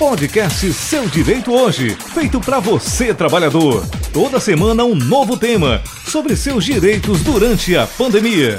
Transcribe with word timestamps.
Podcast 0.00 0.72
Seu 0.72 1.06
Direito 1.06 1.52
Hoje, 1.52 1.90
feito 1.90 2.40
para 2.40 2.58
você, 2.58 3.14
trabalhador. 3.14 3.82
Toda 4.14 4.40
semana 4.40 4.82
um 4.82 4.94
novo 4.94 5.38
tema 5.38 5.82
sobre 6.10 6.34
seus 6.36 6.64
direitos 6.64 7.22
durante 7.22 7.76
a 7.76 7.86
pandemia. 7.86 8.58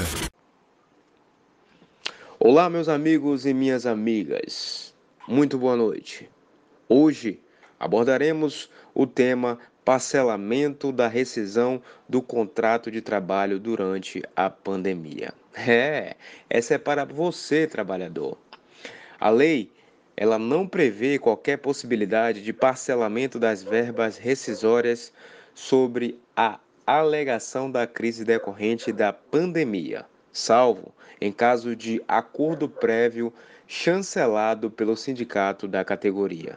Olá, 2.38 2.70
meus 2.70 2.88
amigos 2.88 3.44
e 3.44 3.52
minhas 3.52 3.86
amigas. 3.86 4.94
Muito 5.26 5.58
boa 5.58 5.74
noite. 5.74 6.30
Hoje 6.88 7.40
abordaremos 7.76 8.70
o 8.94 9.04
tema 9.04 9.58
parcelamento 9.84 10.92
da 10.92 11.08
rescisão 11.08 11.82
do 12.08 12.22
contrato 12.22 12.88
de 12.88 13.00
trabalho 13.00 13.58
durante 13.58 14.22
a 14.36 14.48
pandemia. 14.48 15.34
É, 15.56 16.14
essa 16.48 16.74
é 16.74 16.78
para 16.78 17.04
você, 17.04 17.66
trabalhador. 17.66 18.38
A 19.18 19.28
lei 19.28 19.72
ela 20.22 20.38
não 20.38 20.68
prevê 20.68 21.18
qualquer 21.18 21.56
possibilidade 21.56 22.44
de 22.44 22.52
parcelamento 22.52 23.40
das 23.40 23.64
verbas 23.64 24.16
rescisórias 24.16 25.12
sobre 25.52 26.16
a 26.36 26.60
alegação 26.86 27.68
da 27.68 27.88
crise 27.88 28.24
decorrente 28.24 28.92
da 28.92 29.12
pandemia, 29.12 30.06
salvo 30.32 30.94
em 31.20 31.32
caso 31.32 31.74
de 31.74 32.00
acordo 32.06 32.68
prévio 32.68 33.32
chancelado 33.66 34.70
pelo 34.70 34.96
sindicato 34.96 35.66
da 35.66 35.84
categoria. 35.84 36.56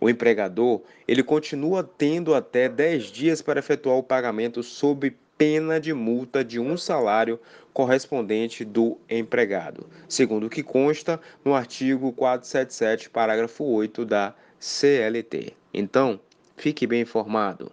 O 0.00 0.08
empregador, 0.08 0.80
ele 1.08 1.24
continua 1.24 1.82
tendo 1.82 2.36
até 2.36 2.68
10 2.68 3.06
dias 3.06 3.42
para 3.42 3.58
efetuar 3.58 3.96
o 3.96 4.02
pagamento 4.04 4.62
sob 4.62 5.12
pena 5.42 5.80
de 5.80 5.92
multa 5.92 6.44
de 6.44 6.60
um 6.60 6.76
salário 6.76 7.40
correspondente 7.72 8.64
do 8.64 8.96
empregado, 9.10 9.88
segundo 10.08 10.46
o 10.46 10.48
que 10.48 10.62
consta 10.62 11.20
no 11.44 11.52
artigo 11.52 12.12
477, 12.12 13.10
parágrafo 13.10 13.64
8 13.64 14.04
da 14.04 14.36
CLT. 14.60 15.52
Então, 15.74 16.20
fique 16.56 16.86
bem 16.86 17.00
informado. 17.00 17.72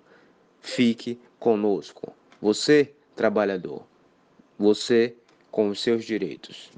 Fique 0.60 1.20
conosco. 1.38 2.12
Você, 2.41 2.91
trabalhador. 3.16 3.86
Você 4.58 5.13
com 5.52 5.70
os 5.70 5.80
seus 5.80 6.04
direitos. 6.04 6.71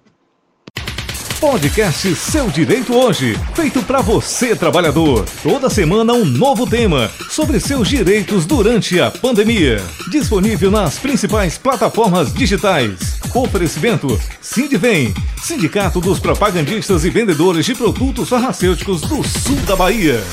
Podcast 1.41 2.15
Seu 2.17 2.51
Direito 2.51 2.95
Hoje, 2.95 3.35
feito 3.55 3.81
para 3.81 3.99
você, 3.99 4.55
trabalhador. 4.55 5.25
Toda 5.41 5.71
semana 5.71 6.13
um 6.13 6.23
novo 6.23 6.69
tema 6.69 7.09
sobre 7.31 7.59
seus 7.59 7.89
direitos 7.89 8.45
durante 8.45 8.99
a 8.99 9.09
pandemia. 9.09 9.83
Disponível 10.11 10.69
nas 10.69 10.99
principais 10.99 11.57
plataformas 11.57 12.31
digitais. 12.31 13.19
Oferecimento 13.33 14.21
Sindivem, 14.39 15.15
Sindicato 15.41 15.99
dos 15.99 16.19
Propagandistas 16.19 17.05
e 17.05 17.09
Vendedores 17.09 17.65
de 17.65 17.73
Produtos 17.73 18.29
Farmacêuticos 18.29 19.01
do 19.01 19.23
Sul 19.23 19.55
da 19.65 19.75
Bahia. 19.75 20.23